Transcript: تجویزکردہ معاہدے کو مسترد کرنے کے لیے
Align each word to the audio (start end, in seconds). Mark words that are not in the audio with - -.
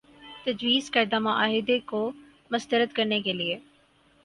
تجویزکردہ 0.45 1.19
معاہدے 1.19 1.79
کو 1.85 2.01
مسترد 2.51 2.93
کرنے 2.93 3.21
کے 3.21 3.33
لیے 3.33 3.57